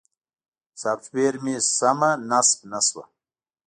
[0.81, 3.03] سافټویر مې سمه نصب نه شوه.